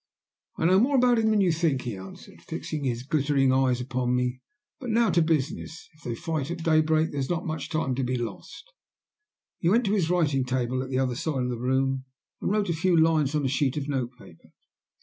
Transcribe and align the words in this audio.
"I 0.57 0.65
know 0.65 0.79
more 0.79 0.95
about 0.95 1.19
him 1.19 1.29
than 1.29 1.41
you 1.41 1.51
think," 1.51 1.83
he 1.83 1.95
answered, 1.95 2.41
fixing 2.41 2.83
his 2.85 3.03
glittering 3.03 3.53
eyes 3.53 3.79
upon 3.79 4.15
me. 4.15 4.41
"But 4.79 4.89
now 4.89 5.11
to 5.11 5.21
business. 5.21 5.87
If 5.93 6.01
they 6.01 6.15
fight 6.15 6.49
at 6.49 6.63
daybreak 6.63 7.11
there 7.11 7.19
is 7.19 7.29
not 7.29 7.45
much 7.45 7.69
time 7.69 7.93
to 7.93 8.03
be 8.03 8.17
lost." 8.17 8.73
He 9.59 9.69
went 9.69 9.85
to 9.85 9.93
his 9.93 10.09
writing 10.09 10.43
table 10.43 10.81
at 10.81 10.89
the 10.89 10.97
other 10.97 11.13
side 11.13 11.43
of 11.43 11.49
the 11.49 11.59
room 11.59 12.05
and 12.41 12.49
wrote 12.49 12.69
a 12.69 12.73
few 12.73 12.99
lines 12.99 13.35
on 13.35 13.45
a 13.45 13.47
sheet 13.47 13.77
of 13.77 13.87
note 13.87 14.09
paper. 14.17 14.49